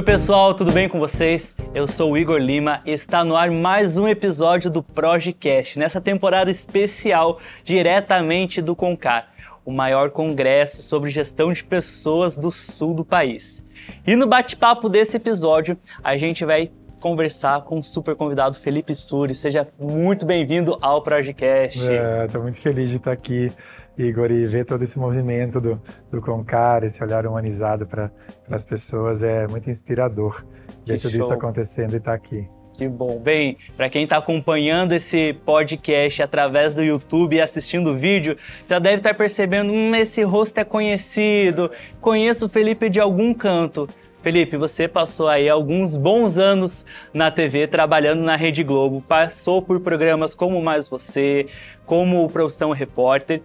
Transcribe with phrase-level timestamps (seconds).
[0.00, 1.58] Oi pessoal, tudo bem com vocês?
[1.74, 6.00] Eu sou o Igor Lima e está no ar mais um episódio do Projecast, nessa
[6.00, 9.28] temporada especial diretamente do Concar,
[9.62, 13.62] o maior congresso sobre gestão de pessoas do sul do país.
[14.06, 19.34] E no bate-papo desse episódio, a gente vai conversar com o super convidado Felipe Suri.
[19.34, 21.78] Seja muito bem-vindo ao Projecast.
[21.78, 23.52] Estou é, muito feliz de estar aqui
[23.98, 25.80] Igor, e ver todo esse movimento do,
[26.10, 28.10] do Concar, esse olhar humanizado para
[28.50, 30.44] as pessoas é muito inspirador.
[30.86, 31.20] ver tudo show.
[31.20, 32.48] isso acontecendo e estar tá aqui.
[32.72, 33.18] Que bom.
[33.18, 38.36] Bem, para quem está acompanhando esse podcast através do YouTube e assistindo o vídeo,
[38.68, 43.34] já deve estar tá percebendo, hum, esse rosto é conhecido, conheço o Felipe de algum
[43.34, 43.86] canto.
[44.22, 49.80] Felipe, você passou aí alguns bons anos na TV trabalhando na Rede Globo, passou por
[49.80, 51.46] programas como Mais Você,
[51.84, 53.42] como Profissão Repórter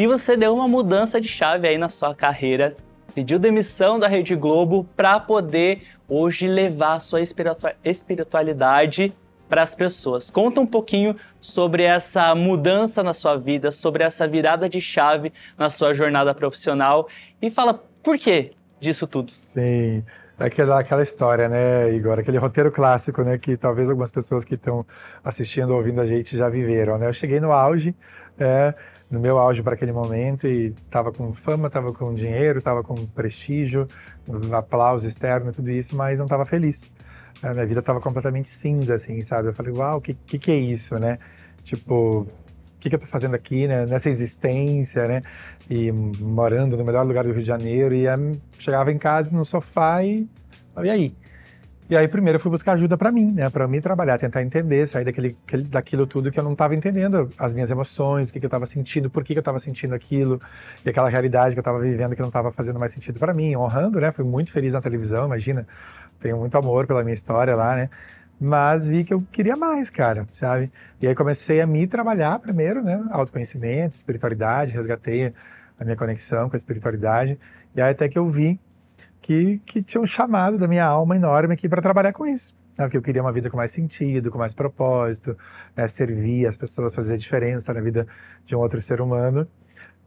[0.00, 2.74] e você deu uma mudança de chave aí na sua carreira,
[3.14, 7.20] pediu demissão da Rede Globo para poder hoje levar a sua
[7.84, 9.12] espiritualidade
[9.46, 10.30] para as pessoas.
[10.30, 15.68] Conta um pouquinho sobre essa mudança na sua vida, sobre essa virada de chave na
[15.68, 17.06] sua jornada profissional
[17.42, 19.30] e fala por que disso tudo.
[19.32, 20.02] Sim.
[20.38, 22.18] Aquela, aquela história, né, Igor?
[22.18, 23.36] Aquele roteiro clássico, né?
[23.36, 24.86] Que talvez algumas pessoas que estão
[25.22, 27.06] assistindo, ouvindo a gente já viveram, né?
[27.06, 27.94] Eu cheguei no auge,
[28.38, 28.72] é,
[29.10, 32.94] no meu auge para aquele momento e tava com fama, tava com dinheiro, tava com
[33.06, 33.88] prestígio,
[34.52, 36.88] aplauso externo, tudo isso, mas não tava feliz.
[37.42, 39.48] A minha vida tava completamente cinza, assim, sabe?
[39.48, 41.18] Eu falei, uau, o que, que, que é isso, né?
[41.64, 42.28] Tipo, o
[42.78, 43.84] que, que eu tô fazendo aqui, né?
[43.86, 45.22] Nessa existência, né?
[45.68, 48.04] E morando no melhor lugar do Rio de Janeiro, e
[48.58, 50.28] chegava em casa no sofá e,
[50.82, 51.14] e aí?
[51.90, 53.50] E aí, primeiro, eu fui buscar ajuda para mim, né?
[53.50, 55.36] Para mim trabalhar, tentar entender, sair daquele,
[55.68, 58.64] daquilo tudo que eu não estava entendendo, as minhas emoções, o que, que eu estava
[58.64, 60.40] sentindo, por que, que eu estava sentindo aquilo,
[60.86, 63.56] e aquela realidade que eu estava vivendo que não estava fazendo mais sentido para mim,
[63.56, 64.12] honrando, né?
[64.12, 65.66] Fui muito feliz na televisão, imagina.
[66.20, 67.90] Tenho muito amor pela minha história lá, né?
[68.40, 70.70] Mas vi que eu queria mais, cara, sabe?
[71.02, 73.04] E aí comecei a me trabalhar primeiro, né?
[73.10, 75.32] Autoconhecimento, espiritualidade, resgatei
[75.76, 77.36] a minha conexão com a espiritualidade.
[77.74, 78.60] E aí até que eu vi
[79.20, 82.56] que, que tinha um chamado da minha alma enorme aqui para trabalhar com isso.
[82.76, 82.84] Né?
[82.84, 85.36] Porque eu queria uma vida com mais sentido, com mais propósito,
[85.76, 85.86] né?
[85.86, 88.06] servir as pessoas, fazer diferença na vida
[88.44, 89.46] de um outro ser humano.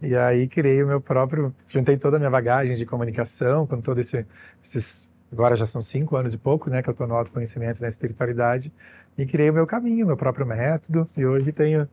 [0.02, 4.00] E aí criei o meu próprio, juntei toda a minha bagagem de comunicação com todo
[4.00, 4.26] esse,
[4.62, 7.88] esses, agora já são cinco anos e pouco, né, que eu estou no autoconhecimento da
[7.88, 8.74] espiritualidade
[9.18, 11.08] e criei o meu caminho, meu próprio método.
[11.16, 11.88] E hoje tenho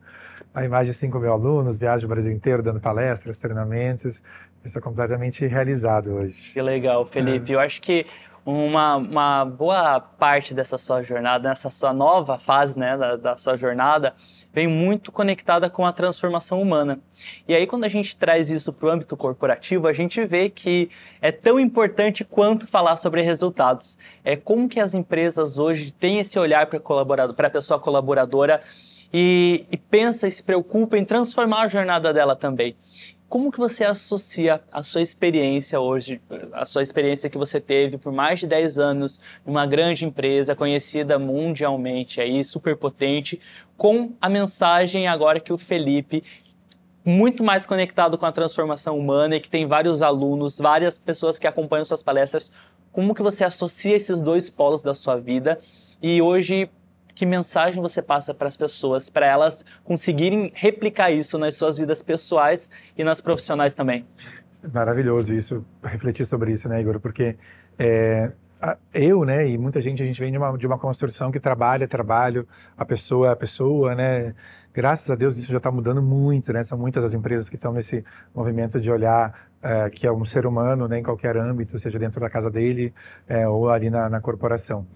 [0.53, 4.21] a imagem de cinco mil alunos, viajo o Brasil inteiro dando palestras, treinamentos,
[4.63, 6.53] isso é completamente realizado hoje.
[6.53, 7.51] Que legal, Felipe.
[7.51, 7.55] É.
[7.55, 8.05] Eu acho que
[8.45, 13.55] uma, uma boa parte dessa sua jornada, nessa sua nova fase né, da, da sua
[13.55, 14.13] jornada,
[14.51, 16.99] vem muito conectada com a transformação humana.
[17.47, 20.89] E aí, quando a gente traz isso para o âmbito corporativo, a gente vê que
[21.21, 23.97] é tão importante quanto falar sobre resultados.
[24.23, 28.59] É como que as empresas hoje têm esse olhar para a pessoa colaboradora
[29.13, 32.75] e, e pensa e se preocupa em transformar a jornada dela também.
[33.31, 36.19] Como que você associa a sua experiência hoje,
[36.51, 41.17] a sua experiência que você teve por mais de 10 anos numa grande empresa conhecida
[41.17, 43.39] mundialmente aí, super potente,
[43.77, 46.21] com a mensagem agora que o Felipe
[47.05, 51.47] muito mais conectado com a transformação humana e que tem vários alunos, várias pessoas que
[51.47, 52.51] acompanham suas palestras.
[52.91, 55.57] Como que você associa esses dois polos da sua vida
[56.03, 56.69] e hoje
[57.13, 62.01] que mensagem você passa para as pessoas, para elas conseguirem replicar isso nas suas vidas
[62.01, 64.05] pessoais e nas profissionais também?
[64.73, 66.99] Maravilhoso isso, refletir sobre isso, né, Igor?
[66.99, 67.35] Porque
[67.79, 68.31] é,
[68.93, 71.87] eu, né, e muita gente, a gente vem de uma, de uma construção que trabalha,
[71.87, 74.35] trabalho, a pessoa é a pessoa, né?
[74.73, 76.63] Graças a Deus isso já está mudando muito, né?
[76.63, 80.45] São muitas as empresas que estão nesse movimento de olhar é, que é um ser
[80.45, 82.93] humano, né, em qualquer âmbito, seja dentro da casa dele
[83.27, 84.87] é, ou ali na, na corporação.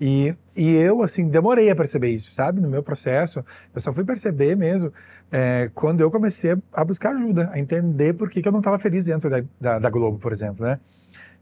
[0.00, 2.60] E, e eu, assim, demorei a perceber isso, sabe?
[2.60, 4.92] No meu processo, eu só fui perceber mesmo
[5.30, 8.78] é, quando eu comecei a buscar ajuda, a entender por que, que eu não estava
[8.78, 10.80] feliz dentro da, da, da, Globo, por exemplo, né?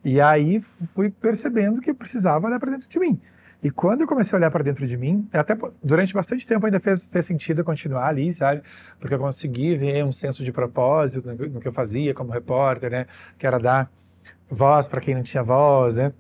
[0.05, 3.21] E aí fui percebendo que eu precisava olhar para dentro de mim.
[3.63, 6.81] E quando eu comecei a olhar para dentro de mim, até durante bastante tempo ainda
[6.81, 8.63] fez, fez sentido continuar ali, sabe?
[8.99, 12.91] Porque eu consegui ver um senso de propósito no, no que eu fazia como repórter,
[12.91, 13.07] né?
[13.39, 13.91] Que era dar
[14.49, 16.13] voz para quem não tinha voz, né?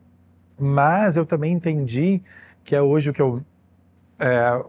[0.60, 2.22] Mas eu também entendi
[2.64, 3.42] que é hoje o que eu.
[4.18, 4.62] É,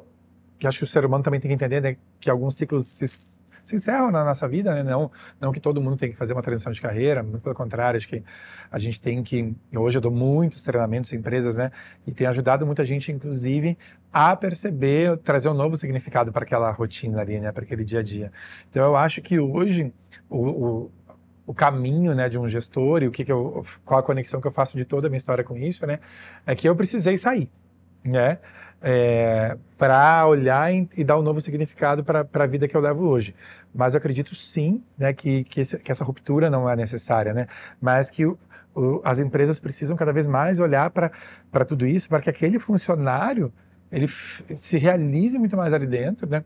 [0.58, 1.98] que acho que o ser humano também tem que entender, né?
[2.20, 4.84] Que alguns ciclos se, se encerram na nossa vida, né?
[4.84, 7.98] Não, não que todo mundo tem que fazer uma transição de carreira, muito pelo contrário,
[7.98, 8.24] acho que
[8.72, 9.56] a gente tem que.
[9.76, 11.72] Hoje eu dou muitos treinamentos em empresas, né?
[12.08, 13.78] E tem ajudado muita gente, inclusive,
[14.14, 17.52] a perceber, trazer um novo significado para aquela rotina ali, né?
[17.52, 18.32] Para aquele dia a dia.
[18.70, 19.94] Então eu acho que hoje
[20.30, 20.92] o, o
[21.46, 24.48] o caminho né, de um gestor e o que, que eu, qual a conexão que
[24.48, 26.00] eu faço de toda a minha história com isso, né,
[26.46, 27.50] é que eu precisei sair,
[28.04, 28.40] né,
[28.82, 33.08] é, para olhar e, e, dar um novo significado para a vida que eu levo
[33.08, 33.36] hoje.
[33.74, 37.48] Mas eu acredito sim né, que, que, esse, que essa ruptura não é necessária, né,
[37.80, 38.38] mas que o,
[38.76, 43.52] o, as empresas precisam cada vez mais olhar para tudo isso, para que aquele funcionário
[43.92, 46.44] ele se realize muito mais ali dentro, né,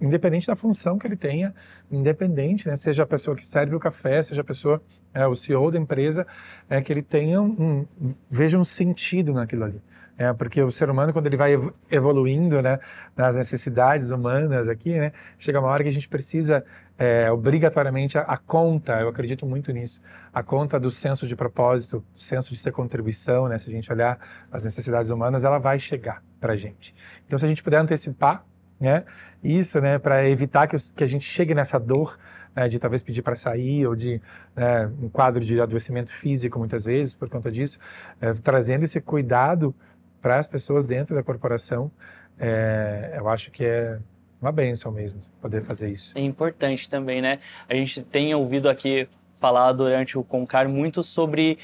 [0.00, 1.54] independente da função que ele tenha,
[1.90, 4.82] independente, né, seja a pessoa que serve o café, seja a pessoa,
[5.12, 6.26] é, o CEO da empresa,
[6.68, 7.86] é que ele tenha um,
[8.30, 9.82] veja um sentido naquilo ali.
[10.16, 11.54] É, porque o ser humano, quando ele vai
[11.90, 12.78] evoluindo né,
[13.16, 16.64] nas necessidades humanas aqui, né, chega uma hora que a gente precisa
[16.96, 20.00] é, obrigatoriamente a, a, conta, eu acredito muito nisso,
[20.32, 24.16] a conta do senso de propósito, senso de ser contribuição, né, se a gente olhar
[24.52, 26.94] as necessidades humanas, ela vai chegar para a gente.
[27.26, 28.44] Então, se a gente puder antecipar
[28.78, 29.04] né?
[29.44, 32.18] Isso, né, para evitar que, que, a gente chegue nessa dor
[32.56, 34.20] né, de talvez pedir para sair ou de
[34.56, 37.78] né, um quadro de adoecimento físico muitas vezes por conta disso,
[38.20, 39.74] é, trazendo esse cuidado
[40.20, 41.90] para as pessoas dentro da corporação,
[42.38, 43.98] é, eu acho que é
[44.40, 46.16] uma benção mesmo poder fazer isso.
[46.16, 47.38] É importante também, né?
[47.68, 51.58] A gente tem ouvido aqui falar durante o Concar muito sobre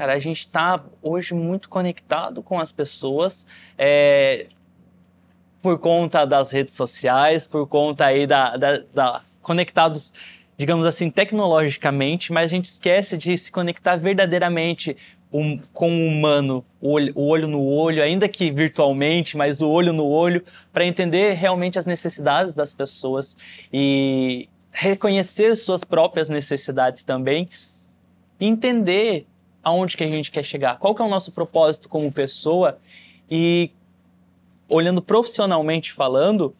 [0.00, 3.46] Cara, a gente está hoje muito conectado com as pessoas.
[3.76, 4.46] É,
[5.62, 10.12] por conta das redes sociais, por conta aí da, da, da conectados,
[10.56, 14.96] digamos assim, tecnologicamente, mas a gente esquece de se conectar verdadeiramente
[15.32, 19.68] um, com o humano, o olho, o olho, no olho, ainda que virtualmente, mas o
[19.68, 23.36] olho no olho, para entender realmente as necessidades das pessoas
[23.72, 27.48] e reconhecer suas próprias necessidades também,
[28.40, 29.26] entender
[29.62, 32.78] aonde que a gente quer chegar, qual que é o nosso propósito como pessoa
[33.30, 33.70] e
[34.70, 36.54] olhando profissionalmente falando,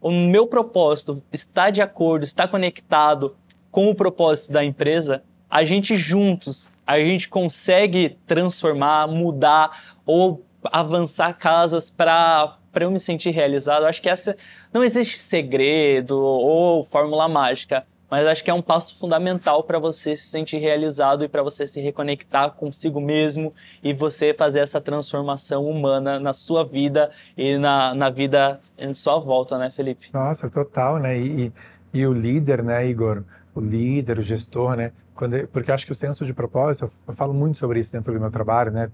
[0.00, 3.36] o meu propósito está de acordo, está conectado
[3.70, 11.34] com o propósito da empresa, a gente juntos, a gente consegue transformar, mudar ou avançar
[11.34, 13.86] casas para para eu me sentir realizado.
[13.86, 14.36] Acho que essa
[14.70, 20.14] não existe segredo ou fórmula mágica mas acho que é um passo fundamental para você
[20.16, 25.64] se sentir realizado e para você se reconectar consigo mesmo e você fazer essa transformação
[25.64, 30.08] humana na sua vida e na, na vida em sua volta, né, Felipe?
[30.12, 31.18] Nossa, total, né?
[31.18, 31.52] E,
[31.92, 33.22] e, e o líder, né, Igor?
[33.54, 34.92] O líder, o gestor, né?
[35.14, 38.20] Quando, porque acho que o senso de propósito, eu falo muito sobre isso dentro do
[38.20, 38.88] meu trabalho, né?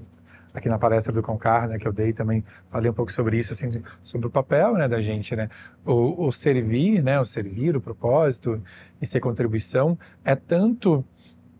[0.55, 3.53] Aqui na palestra do Concar, né, que eu dei também, falei um pouco sobre isso,
[3.53, 5.49] assim, sobre o papel, né, da gente, né,
[5.85, 8.63] o, o servir, né, o servir, o propósito
[9.01, 11.05] e ser contribuição é tanto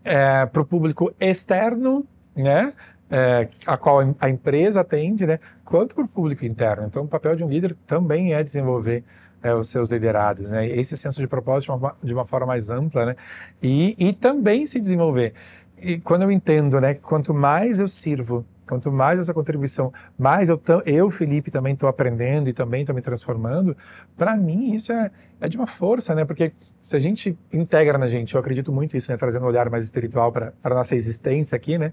[0.03, 2.05] é, para o público externo,
[2.35, 2.73] né,
[3.09, 6.85] é, a qual a empresa atende, né, quanto para o público interno.
[6.87, 9.03] Então, o papel de um líder também é desenvolver
[9.41, 12.69] é, os seus liderados, né, esse senso de propósito de uma, de uma forma mais
[12.69, 13.15] ampla, né,
[13.61, 15.33] e, e também se desenvolver.
[15.81, 20.49] E quando eu entendo, né, que quanto mais eu sirvo Quanto mais essa contribuição, mais
[20.49, 23.75] eu, eu Felipe, também estou aprendendo e também estou me transformando.
[24.17, 25.11] Para mim, isso é,
[25.41, 26.23] é de uma força, né?
[26.23, 29.17] Porque se a gente integra na gente, eu acredito muito isso, né?
[29.17, 31.91] Trazendo um olhar mais espiritual para a nossa existência aqui, né?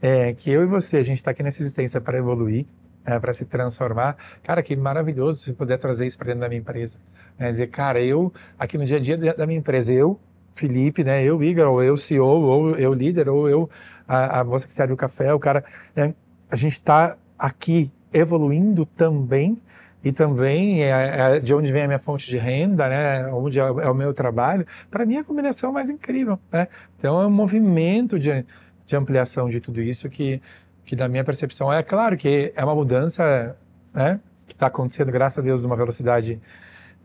[0.00, 2.66] É, que eu e você, a gente está aqui nessa existência para evoluir,
[3.04, 4.16] é, para se transformar.
[4.42, 6.98] Cara, que maravilhoso se puder trazer isso para dentro da minha empresa.
[7.38, 10.18] É, dizer, cara, eu, aqui no dia a dia da minha empresa, eu,
[10.54, 11.24] Felipe, né?
[11.24, 13.70] Eu, Igor, ou eu, CEO, ou eu, líder, ou eu,
[14.06, 15.64] a, a moça que serve o café, o cara.
[15.94, 16.14] Né?
[16.50, 19.60] A gente está aqui evoluindo também
[20.04, 20.90] e também é,
[21.36, 23.26] é, de onde vem a minha fonte de renda, né?
[23.28, 24.66] Onde é, é o meu trabalho.
[24.90, 26.66] Para mim é a combinação mais incrível, né?
[26.98, 28.44] Então é um movimento de,
[28.84, 30.42] de ampliação de tudo isso que,
[30.84, 33.56] que da minha percepção é claro que é uma mudança,
[33.94, 34.18] né?
[34.46, 36.40] Que está acontecendo graças a Deus numa velocidade,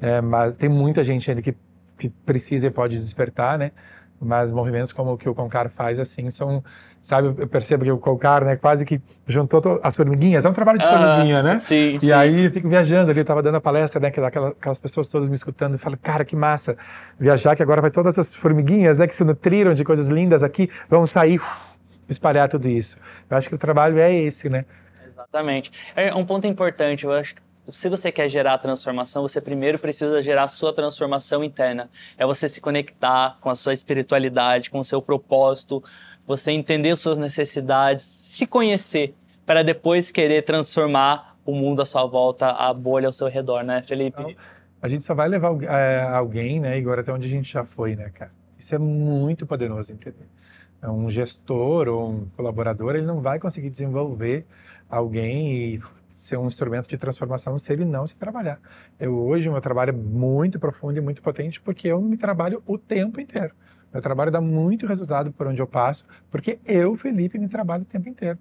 [0.02, 1.56] é, mas tem muita gente ainda que
[1.98, 3.72] que precisa e pode despertar, né?
[4.20, 6.64] Mas movimentos como o que o Concar faz, assim, são,
[7.04, 10.80] sabe, eu percebo que o Concar, né, quase que juntou as formiguinhas, é um trabalho
[10.80, 11.60] de ah, formiguinha, né?
[11.60, 12.12] Sim, E sim.
[12.12, 15.30] aí eu fico viajando ali, eu tava dando a palestra, né, aquelas, aquelas pessoas todas
[15.30, 16.76] me escutando, e falo, cara, que massa,
[17.20, 20.68] viajar que agora vai todas essas formiguinhas, né, que se nutriram de coisas lindas aqui,
[20.90, 21.78] vão sair, uf,
[22.10, 22.98] espalhar tudo isso.
[23.30, 24.66] Eu acho que o trabalho é esse, né?
[25.08, 25.72] Exatamente.
[25.96, 30.22] É um ponto importante, eu acho que se você quer gerar transformação, você primeiro precisa
[30.22, 31.90] gerar a sua transformação interna.
[32.18, 35.84] É você se conectar com a sua espiritualidade, com o seu propósito,
[36.26, 39.14] você entender suas necessidades, se conhecer,
[39.46, 43.82] para depois querer transformar o mundo à sua volta, a bolha ao seu redor, né,
[43.82, 44.20] Felipe?
[44.20, 44.36] Então,
[44.82, 47.96] a gente só vai levar é, alguém, né, Igor, até onde a gente já foi,
[47.96, 48.32] né, cara?
[48.58, 50.28] Isso é muito poderoso, entender?
[50.82, 54.46] É um gestor ou um colaborador, ele não vai conseguir desenvolver
[54.90, 55.82] alguém e
[56.18, 58.60] ser um instrumento de transformação se ele não se trabalhar.
[59.00, 62.76] Eu hoje meu trabalho é muito profundo e muito potente porque eu me trabalho o
[62.76, 63.54] tempo inteiro.
[63.94, 67.86] Meu trabalho dá muito resultado por onde eu passo, porque eu, Felipe, me trabalho o
[67.86, 68.40] tempo inteiro.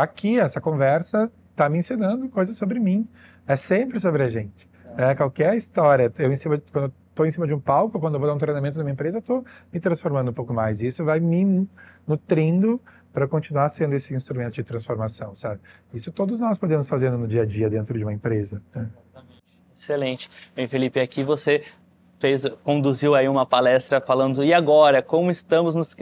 [0.00, 3.06] Aqui, essa conversa está me ensinando coisas sobre mim.
[3.46, 4.66] É sempre sobre a gente.
[4.96, 6.10] É, qualquer história.
[6.18, 8.38] Eu, em cima, quando estou em cima de um palco, quando eu vou dar um
[8.38, 10.80] treinamento numa empresa, estou me transformando um pouco mais.
[10.80, 11.68] Isso vai me
[12.06, 12.80] nutrindo
[13.14, 15.60] para continuar sendo esse instrumento de transformação, sabe?
[15.94, 18.60] Isso todos nós podemos fazer no dia a dia dentro de uma empresa.
[18.74, 18.90] Né?
[19.72, 20.28] Excelente.
[20.54, 21.62] Bem, Felipe, aqui você
[22.18, 25.96] fez, conduziu aí uma palestra falando e agora como estamos nos,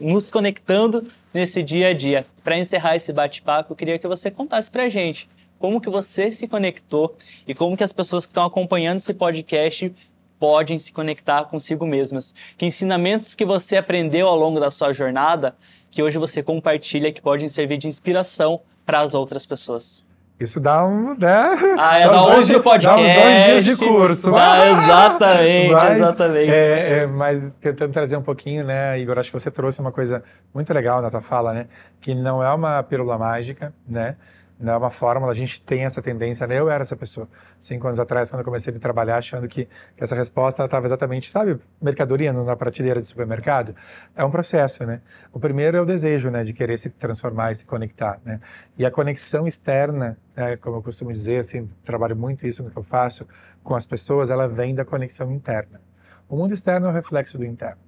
[0.00, 2.26] nos conectando nesse dia a dia.
[2.42, 5.28] Para encerrar esse bate-papo, eu queria que você contasse para a gente
[5.60, 9.94] como que você se conectou e como que as pessoas que estão acompanhando esse podcast
[10.38, 12.34] podem se conectar consigo mesmas.
[12.56, 15.54] Que ensinamentos que você aprendeu ao longo da sua jornada
[15.90, 20.06] que hoje você compartilha que podem servir de inspiração para as outras pessoas.
[20.38, 21.16] Isso dá um.
[21.16, 21.76] Né?
[21.76, 22.84] Ah, é dá outro podcast.
[22.84, 24.30] Dá uns dois dias de curso.
[24.30, 26.50] Dá, exatamente, mas, exatamente.
[26.52, 30.22] É, é, mas tentando trazer um pouquinho, né, Igor, acho que você trouxe uma coisa
[30.54, 31.66] muito legal na tua fala, né?
[32.00, 34.14] Que não é uma pílula mágica, né?
[34.58, 36.58] Não é uma fórmula, a gente tem essa tendência, né?
[36.58, 37.28] eu era essa pessoa.
[37.60, 41.30] Cinco anos atrás, quando eu comecei a trabalhar, achando que, que essa resposta estava exatamente,
[41.30, 43.74] sabe, mercadoria na prateleira de supermercado?
[44.16, 45.00] É um processo, né?
[45.32, 48.40] O primeiro é o desejo, né, de querer se transformar e se conectar, né?
[48.76, 52.78] E a conexão externa, né, como eu costumo dizer, assim, trabalho muito isso no que
[52.78, 53.26] eu faço
[53.62, 55.80] com as pessoas, ela vem da conexão interna.
[56.28, 57.87] O mundo externo é o reflexo do interno.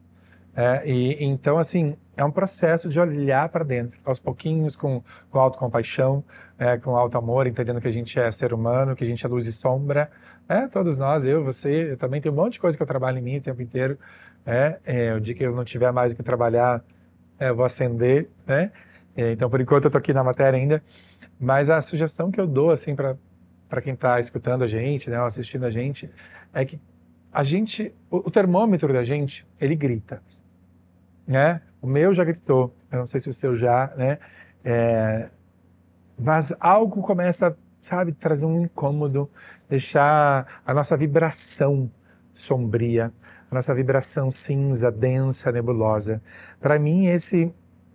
[0.57, 5.39] É, e então assim é um processo de olhar para dentro, aos pouquinhos, com, com
[5.39, 6.23] autocompaixão,
[6.59, 9.29] é, com alto amor, entendendo que a gente é ser humano, que a gente é
[9.29, 10.11] luz e sombra.
[10.47, 13.19] É, todos nós, eu, você, eu também tenho um monte de coisa que eu trabalho
[13.19, 13.99] em mim o tempo inteiro.
[14.45, 16.85] É, é, o dia que eu não tiver mais o que trabalhar,
[17.39, 18.71] é, eu vou acender, né?
[19.17, 20.83] É, então, por enquanto, eu estou aqui na matéria ainda.
[21.39, 25.65] Mas a sugestão que eu dou, assim, para quem está escutando a gente, né, assistindo
[25.65, 26.11] a gente,
[26.53, 26.79] é que
[27.33, 30.23] a gente, o, o termômetro da gente, ele grita,
[31.31, 31.63] né?
[31.81, 34.19] O meu já gritou, eu não sei se o seu já, né?
[34.65, 35.31] É,
[36.19, 39.31] mas algo começa, sabe, trazer um incômodo,
[39.69, 41.89] deixar a nossa vibração
[42.33, 43.13] sombria,
[43.49, 46.21] a nossa vibração cinza, densa, nebulosa.
[46.61, 47.55] Para mim, esse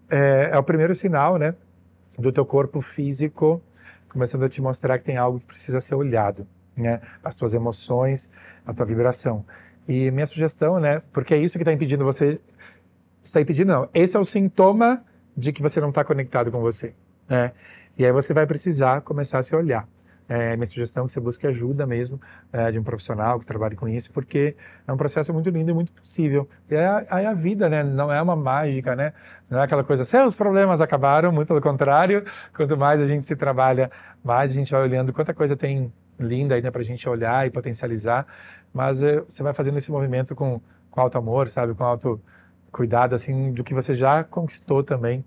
[0.10, 1.56] é, é, o primeiro sinal, né,
[2.18, 3.62] do teu corpo físico
[4.08, 8.30] começando a te mostrar que tem algo que precisa ser olhado, né, as tuas emoções,
[8.65, 9.46] a tua vibração.
[9.86, 12.39] E minha sugestão, né, porque é isso que está impedindo você,
[13.27, 15.03] está impedindo não, esse é o sintoma
[15.36, 16.94] de que você não está conectado com você,
[17.27, 17.51] né?
[17.98, 19.88] E aí você vai precisar começar a se olhar.
[20.27, 22.20] É, minha sugestão é que você busque ajuda mesmo
[22.51, 24.55] é, de um profissional que trabalhe com isso, porque
[24.88, 26.50] é um processo muito lindo e muito possível.
[26.70, 26.75] E
[27.10, 29.13] aí a, vida, né, não é uma mágica, né?
[29.50, 32.25] Não é aquela coisa, seus problemas acabaram, muito pelo contrário.
[32.55, 33.91] Quanto mais a gente se trabalha,
[34.24, 37.51] mais a gente vai olhando quanta coisa tem linda ainda para a gente olhar e
[37.51, 38.25] potencializar.
[38.74, 41.75] Mas é, você vai fazendo esse movimento com, com alto amor, sabe?
[41.75, 42.20] Com alto
[42.75, 45.24] cuidado, assim, do que você já conquistou também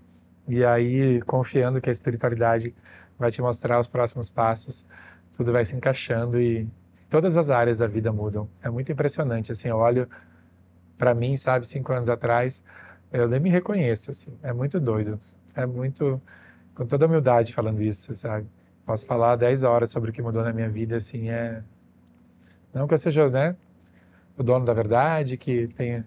[0.47, 2.75] e aí, confiando que a espiritualidade
[3.17, 4.85] vai te mostrar os próximos passos,
[5.33, 6.69] tudo vai se encaixando e
[7.09, 8.47] todas as áreas da vida mudam.
[8.61, 10.07] É muito impressionante, assim, eu olho
[10.95, 12.61] para mim, sabe, cinco anos atrás,
[13.11, 15.19] eu nem me reconheço, assim, é muito doido,
[15.55, 16.21] é muito,
[16.75, 18.45] com toda humildade falando isso, sabe.
[18.85, 21.63] Posso falar dez horas sobre o que mudou na minha vida, assim, é...
[22.71, 23.55] Não que eu seja, né,
[24.37, 26.05] o dono da verdade, que tenha